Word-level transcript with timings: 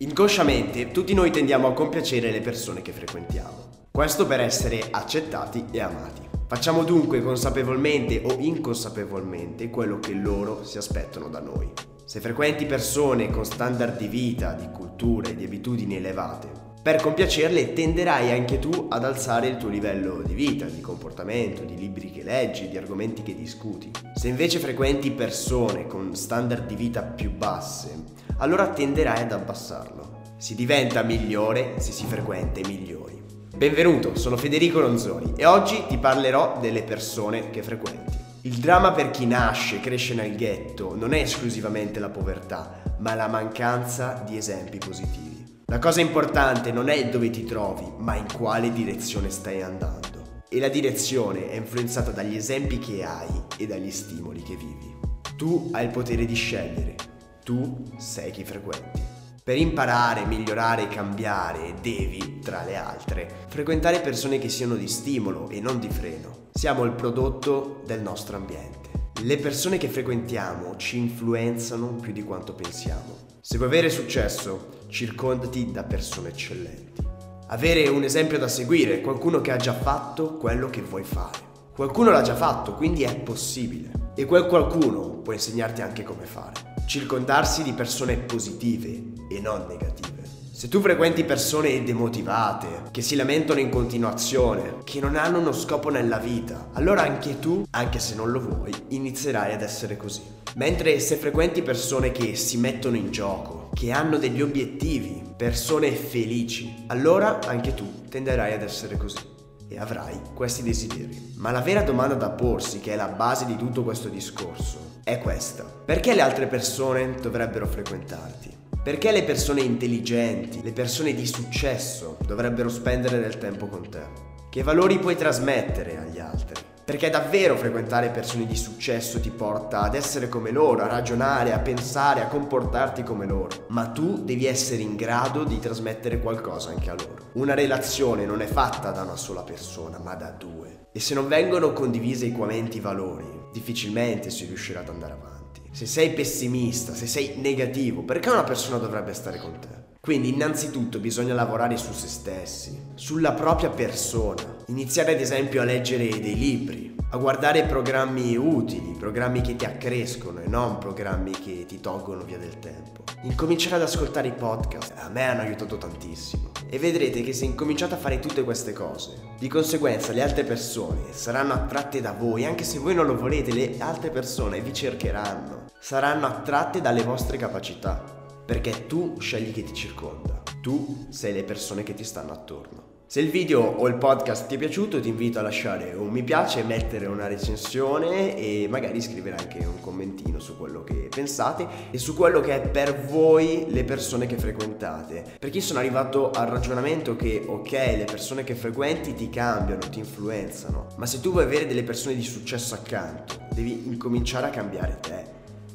Inconsciamente 0.00 0.92
tutti 0.92 1.12
noi 1.12 1.32
tendiamo 1.32 1.66
a 1.66 1.72
compiacere 1.72 2.30
le 2.30 2.40
persone 2.40 2.82
che 2.82 2.92
frequentiamo. 2.92 3.86
Questo 3.90 4.28
per 4.28 4.38
essere 4.40 4.80
accettati 4.92 5.64
e 5.72 5.80
amati. 5.80 6.20
Facciamo 6.46 6.84
dunque 6.84 7.20
consapevolmente 7.20 8.22
o 8.24 8.36
inconsapevolmente 8.38 9.70
quello 9.70 9.98
che 9.98 10.12
loro 10.12 10.62
si 10.62 10.78
aspettano 10.78 11.26
da 11.28 11.40
noi. 11.40 11.72
Se 12.04 12.20
frequenti 12.20 12.64
persone 12.64 13.28
con 13.30 13.44
standard 13.44 13.98
di 13.98 14.06
vita, 14.06 14.52
di 14.52 14.68
cultura 14.70 15.30
e 15.30 15.34
di 15.34 15.44
abitudini 15.44 15.96
elevate, 15.96 16.48
per 16.80 17.02
compiacerle 17.02 17.72
tenderai 17.72 18.30
anche 18.30 18.60
tu 18.60 18.86
ad 18.88 19.04
alzare 19.04 19.48
il 19.48 19.56
tuo 19.56 19.68
livello 19.68 20.22
di 20.22 20.34
vita, 20.34 20.64
di 20.66 20.80
comportamento, 20.80 21.64
di 21.64 21.76
libri 21.76 22.12
che 22.12 22.22
leggi, 22.22 22.68
di 22.68 22.78
argomenti 22.78 23.24
che 23.24 23.34
discuti. 23.34 23.90
Se 24.14 24.28
invece 24.28 24.60
frequenti 24.60 25.10
persone 25.10 25.88
con 25.88 26.14
standard 26.14 26.66
di 26.66 26.76
vita 26.76 27.02
più 27.02 27.32
basse, 27.32 28.26
allora 28.38 28.68
tenderai 28.68 29.22
ad 29.22 29.32
abbassarlo. 29.32 30.34
Si 30.36 30.54
diventa 30.54 31.02
migliore 31.02 31.74
se 31.78 31.92
si 31.92 32.04
frequenta 32.06 32.60
i 32.60 32.64
migliori. 32.66 33.20
Benvenuto, 33.56 34.16
sono 34.16 34.36
Federico 34.36 34.80
Ronzoni 34.80 35.32
e 35.36 35.44
oggi 35.44 35.84
ti 35.88 35.98
parlerò 35.98 36.58
delle 36.60 36.84
persone 36.84 37.50
che 37.50 37.62
frequenti. 37.62 38.16
Il 38.42 38.58
dramma 38.58 38.92
per 38.92 39.10
chi 39.10 39.26
nasce 39.26 39.76
e 39.76 39.80
cresce 39.80 40.14
nel 40.14 40.36
ghetto 40.36 40.94
non 40.94 41.12
è 41.12 41.18
esclusivamente 41.18 41.98
la 41.98 42.08
povertà, 42.08 42.80
ma 42.98 43.14
la 43.14 43.26
mancanza 43.26 44.22
di 44.24 44.36
esempi 44.36 44.78
positivi. 44.78 45.62
La 45.66 45.80
cosa 45.80 46.00
importante 46.00 46.70
non 46.70 46.88
è 46.88 47.08
dove 47.08 47.30
ti 47.30 47.44
trovi, 47.44 47.92
ma 47.96 48.14
in 48.14 48.26
quale 48.32 48.72
direzione 48.72 49.28
stai 49.30 49.60
andando. 49.62 50.42
E 50.48 50.60
la 50.60 50.68
direzione 50.68 51.50
è 51.50 51.56
influenzata 51.56 52.12
dagli 52.12 52.36
esempi 52.36 52.78
che 52.78 53.04
hai 53.04 53.28
e 53.56 53.66
dagli 53.66 53.90
stimoli 53.90 54.42
che 54.42 54.54
vivi. 54.54 54.96
Tu 55.36 55.70
hai 55.72 55.84
il 55.84 55.90
potere 55.90 56.24
di 56.24 56.34
scegliere 56.34 57.07
tu 57.48 57.82
sei 57.96 58.30
chi 58.30 58.44
frequenti. 58.44 59.00
Per 59.42 59.56
imparare, 59.56 60.26
migliorare 60.26 60.82
e 60.82 60.88
cambiare 60.88 61.76
devi, 61.80 62.40
tra 62.40 62.62
le 62.62 62.76
altre, 62.76 63.46
frequentare 63.48 64.00
persone 64.00 64.38
che 64.38 64.50
siano 64.50 64.74
di 64.74 64.86
stimolo 64.86 65.48
e 65.48 65.58
non 65.58 65.78
di 65.78 65.88
freno. 65.88 66.48
Siamo 66.52 66.84
il 66.84 66.92
prodotto 66.92 67.80
del 67.86 68.02
nostro 68.02 68.36
ambiente. 68.36 68.90
Le 69.22 69.38
persone 69.38 69.78
che 69.78 69.88
frequentiamo 69.88 70.76
ci 70.76 70.98
influenzano 70.98 71.94
più 71.94 72.12
di 72.12 72.22
quanto 72.22 72.52
pensiamo. 72.52 73.16
Se 73.40 73.56
vuoi 73.56 73.70
avere 73.70 73.88
successo, 73.88 74.84
circondati 74.88 75.70
da 75.70 75.84
persone 75.84 76.28
eccellenti. 76.28 77.02
Avere 77.46 77.88
un 77.88 78.02
esempio 78.02 78.38
da 78.38 78.48
seguire, 78.48 79.00
qualcuno 79.00 79.40
che 79.40 79.52
ha 79.52 79.56
già 79.56 79.72
fatto 79.72 80.36
quello 80.36 80.68
che 80.68 80.82
vuoi 80.82 81.02
fare. 81.02 81.38
Qualcuno 81.74 82.10
l'ha 82.10 82.20
già 82.20 82.36
fatto, 82.36 82.74
quindi 82.74 83.04
è 83.04 83.16
possibile. 83.16 84.07
E 84.18 84.24
quel 84.24 84.46
qualcuno 84.46 85.10
può 85.10 85.32
insegnarti 85.32 85.80
anche 85.80 86.02
come 86.02 86.24
fare 86.24 86.74
circondarsi 86.88 87.62
di 87.62 87.72
persone 87.72 88.16
positive 88.16 89.12
e 89.30 89.38
non 89.38 89.66
negative. 89.68 90.24
Se 90.50 90.66
tu 90.66 90.80
frequenti 90.80 91.22
persone 91.22 91.84
demotivate, 91.84 92.90
che 92.90 93.00
si 93.00 93.14
lamentano 93.14 93.60
in 93.60 93.68
continuazione, 93.68 94.78
che 94.82 94.98
non 94.98 95.14
hanno 95.14 95.38
uno 95.38 95.52
scopo 95.52 95.88
nella 95.88 96.18
vita, 96.18 96.70
allora 96.72 97.02
anche 97.02 97.38
tu, 97.38 97.64
anche 97.70 98.00
se 98.00 98.16
non 98.16 98.32
lo 98.32 98.40
vuoi, 98.40 98.72
inizierai 98.88 99.54
ad 99.54 99.62
essere 99.62 99.96
così. 99.96 100.22
Mentre 100.56 100.98
se 100.98 101.14
frequenti 101.14 101.62
persone 101.62 102.10
che 102.10 102.34
si 102.34 102.56
mettono 102.56 102.96
in 102.96 103.12
gioco, 103.12 103.70
che 103.72 103.92
hanno 103.92 104.18
degli 104.18 104.42
obiettivi, 104.42 105.22
persone 105.36 105.92
felici, 105.92 106.86
allora 106.88 107.38
anche 107.46 107.72
tu 107.72 108.08
tenderai 108.08 108.52
ad 108.52 108.62
essere 108.62 108.96
così 108.96 109.36
e 109.68 109.78
avrai 109.78 110.18
questi 110.34 110.62
desideri. 110.62 111.34
Ma 111.36 111.50
la 111.50 111.60
vera 111.60 111.82
domanda 111.82 112.14
da 112.14 112.30
porsi, 112.30 112.80
che 112.80 112.94
è 112.94 112.96
la 112.96 113.08
base 113.08 113.44
di 113.44 113.56
tutto 113.56 113.84
questo 113.84 114.08
discorso, 114.08 115.00
è 115.04 115.18
questa. 115.18 115.64
Perché 115.64 116.14
le 116.14 116.22
altre 116.22 116.46
persone 116.46 117.14
dovrebbero 117.20 117.66
frequentarti? 117.66 118.56
Perché 118.82 119.12
le 119.12 119.24
persone 119.24 119.60
intelligenti, 119.60 120.62
le 120.62 120.72
persone 120.72 121.14
di 121.14 121.26
successo 121.26 122.16
dovrebbero 122.26 122.68
spendere 122.68 123.20
del 123.20 123.38
tempo 123.38 123.66
con 123.66 123.88
te? 123.88 124.02
Che 124.50 124.62
valori 124.62 124.98
puoi 124.98 125.16
trasmettere 125.16 125.98
agli 125.98 126.18
altri? 126.18 126.67
Perché 126.88 127.10
davvero 127.10 127.54
frequentare 127.54 128.08
persone 128.08 128.46
di 128.46 128.56
successo 128.56 129.20
ti 129.20 129.28
porta 129.28 129.82
ad 129.82 129.94
essere 129.94 130.30
come 130.30 130.50
loro, 130.50 130.84
a 130.84 130.86
ragionare, 130.86 131.52
a 131.52 131.58
pensare, 131.58 132.22
a 132.22 132.28
comportarti 132.28 133.02
come 133.02 133.26
loro. 133.26 133.66
Ma 133.68 133.88
tu 133.88 134.24
devi 134.24 134.46
essere 134.46 134.80
in 134.80 134.96
grado 134.96 135.44
di 135.44 135.58
trasmettere 135.58 136.18
qualcosa 136.18 136.70
anche 136.70 136.88
a 136.88 136.94
loro. 136.94 137.28
Una 137.32 137.52
relazione 137.52 138.24
non 138.24 138.40
è 138.40 138.46
fatta 138.46 138.90
da 138.90 139.02
una 139.02 139.16
sola 139.16 139.42
persona, 139.42 139.98
ma 139.98 140.14
da 140.14 140.30
due. 140.30 140.86
E 140.90 140.98
se 140.98 141.12
non 141.12 141.28
vengono 141.28 141.74
condivisi 141.74 142.28
equamente 142.28 142.78
i 142.78 142.80
valori, 142.80 143.26
difficilmente 143.52 144.30
si 144.30 144.46
riuscirà 144.46 144.80
ad 144.80 144.88
andare 144.88 145.12
avanti. 145.12 145.60
Se 145.72 145.84
sei 145.84 146.14
pessimista, 146.14 146.94
se 146.94 147.06
sei 147.06 147.34
negativo, 147.36 148.02
perché 148.02 148.30
una 148.30 148.44
persona 148.44 148.78
dovrebbe 148.78 149.12
stare 149.12 149.38
con 149.38 149.58
te? 149.60 149.78
Quindi 150.00 150.32
innanzitutto 150.32 151.00
bisogna 151.00 151.34
lavorare 151.34 151.76
su 151.76 151.92
se 151.92 152.08
stessi, 152.08 152.92
sulla 152.94 153.32
propria 153.32 153.68
persona, 153.68 154.57
iniziare 154.68 155.12
ad 155.12 155.20
esempio 155.20 155.62
a 155.62 155.64
leggere 155.64 156.08
dei 156.08 156.36
libri, 156.36 156.94
a 157.10 157.16
guardare 157.16 157.64
programmi 157.64 158.36
utili, 158.36 158.94
programmi 158.98 159.40
che 159.40 159.56
ti 159.56 159.64
accrescono 159.64 160.40
e 160.40 160.46
non 160.46 160.76
programmi 160.78 161.30
che 161.30 161.64
ti 161.66 161.80
tolgono 161.80 162.22
via 162.22 162.36
del 162.36 162.58
tempo. 162.58 163.04
Incominciare 163.22 163.76
ad 163.76 163.82
ascoltare 163.82 164.28
i 164.28 164.32
podcast, 164.32 164.92
a 164.96 165.08
me 165.08 165.24
hanno 165.24 165.40
aiutato 165.40 165.78
tantissimo. 165.78 166.50
E 166.68 166.78
vedrete 166.78 167.22
che 167.22 167.32
se 167.32 167.46
incominciate 167.46 167.94
a 167.94 167.98
fare 167.98 168.20
tutte 168.20 168.44
queste 168.44 168.74
cose, 168.74 169.34
di 169.38 169.48
conseguenza 169.48 170.12
le 170.12 170.22
altre 170.22 170.44
persone 170.44 171.12
saranno 171.12 171.54
attratte 171.54 172.02
da 172.02 172.12
voi, 172.12 172.44
anche 172.44 172.64
se 172.64 172.78
voi 172.78 172.94
non 172.94 173.06
lo 173.06 173.16
volete, 173.16 173.52
le 173.52 173.76
altre 173.78 174.10
persone 174.10 174.60
vi 174.60 174.74
cercheranno, 174.74 175.64
saranno 175.80 176.26
attratte 176.26 176.82
dalle 176.82 177.02
vostre 177.02 177.38
capacità 177.38 178.16
perché 178.44 178.86
tu 178.86 179.16
scegli 179.18 179.52
chi 179.52 179.62
ti 179.62 179.74
circonda, 179.74 180.42
tu 180.62 181.06
sei 181.10 181.32
le 181.32 181.44
persone 181.44 181.82
che 181.82 181.94
ti 181.94 182.04
stanno 182.04 182.32
attorno. 182.32 182.87
Se 183.10 183.20
il 183.20 183.30
video 183.30 183.62
o 183.62 183.88
il 183.88 183.94
podcast 183.94 184.48
ti 184.48 184.56
è 184.56 184.58
piaciuto 184.58 185.00
ti 185.00 185.08
invito 185.08 185.38
a 185.38 185.42
lasciare 185.42 185.94
un 185.94 186.10
mi 186.10 186.22
piace, 186.22 186.62
mettere 186.62 187.06
una 187.06 187.26
recensione 187.26 188.36
e 188.36 188.66
magari 188.68 189.00
scrivere 189.00 189.36
anche 189.36 189.64
un 189.64 189.80
commentino 189.80 190.38
su 190.38 190.58
quello 190.58 190.84
che 190.84 191.08
pensate 191.08 191.66
e 191.90 191.96
su 191.96 192.14
quello 192.14 192.40
che 192.40 192.56
è 192.56 192.68
per 192.68 193.06
voi 193.06 193.64
le 193.70 193.84
persone 193.84 194.26
che 194.26 194.36
frequentate. 194.36 195.24
Perché 195.38 195.62
sono 195.62 195.78
arrivato 195.78 196.32
al 196.32 196.48
ragionamento 196.48 197.16
che 197.16 197.42
ok, 197.46 197.72
le 197.72 198.04
persone 198.04 198.44
che 198.44 198.54
frequenti 198.54 199.14
ti 199.14 199.30
cambiano, 199.30 199.88
ti 199.88 200.00
influenzano, 200.00 200.88
ma 200.96 201.06
se 201.06 201.20
tu 201.20 201.32
vuoi 201.32 201.44
avere 201.44 201.66
delle 201.66 201.84
persone 201.84 202.14
di 202.14 202.22
successo 202.22 202.74
accanto, 202.74 203.48
devi 203.54 203.84
incominciare 203.86 204.48
a 204.48 204.50
cambiare 204.50 204.98
te. 205.00 205.24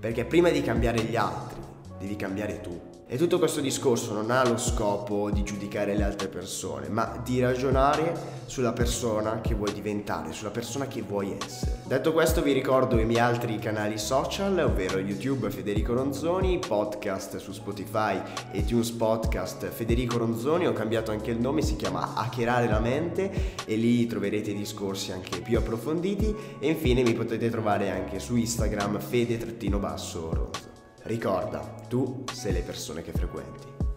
Perché 0.00 0.24
prima 0.24 0.48
di 0.48 0.62
cambiare 0.62 1.02
gli 1.02 1.16
altri, 1.16 1.57
devi 1.98 2.16
cambiare 2.16 2.60
tu. 2.60 2.96
E 3.10 3.16
tutto 3.16 3.38
questo 3.38 3.62
discorso 3.62 4.12
non 4.12 4.30
ha 4.30 4.46
lo 4.46 4.58
scopo 4.58 5.30
di 5.30 5.42
giudicare 5.42 5.96
le 5.96 6.02
altre 6.02 6.28
persone, 6.28 6.90
ma 6.90 7.18
di 7.24 7.40
ragionare 7.40 8.36
sulla 8.44 8.74
persona 8.74 9.40
che 9.40 9.54
vuoi 9.54 9.72
diventare, 9.72 10.32
sulla 10.32 10.50
persona 10.50 10.86
che 10.88 11.00
vuoi 11.00 11.34
essere. 11.42 11.80
Detto 11.86 12.12
questo 12.12 12.42
vi 12.42 12.52
ricordo 12.52 12.98
i 12.98 13.06
miei 13.06 13.20
altri 13.20 13.58
canali 13.58 13.96
social, 13.96 14.58
ovvero 14.58 14.98
YouTube 14.98 15.48
Federico 15.48 15.94
Ronzoni, 15.94 16.58
podcast 16.58 17.38
su 17.38 17.52
Spotify 17.52 18.20
e 18.50 18.62
Tunes 18.66 18.90
Podcast 18.90 19.66
Federico 19.68 20.18
Ronzoni, 20.18 20.66
ho 20.66 20.74
cambiato 20.74 21.10
anche 21.10 21.30
il 21.30 21.40
nome, 21.40 21.62
si 21.62 21.76
chiama 21.76 22.12
Hackerare 22.14 22.68
la 22.68 22.80
mente 22.80 23.54
e 23.64 23.76
lì 23.76 24.06
troverete 24.06 24.52
discorsi 24.52 25.12
anche 25.12 25.40
più 25.40 25.56
approfonditi 25.56 26.34
e 26.58 26.68
infine 26.68 27.02
mi 27.02 27.14
potete 27.14 27.48
trovare 27.48 27.90
anche 27.90 28.18
su 28.18 28.36
Instagram 28.36 29.00
fede-ronzo. 29.00 30.67
Ricorda, 31.08 31.60
tu 31.88 32.22
sei 32.30 32.52
le 32.52 32.60
persone 32.60 33.00
che 33.00 33.12
frequenti. 33.12 33.87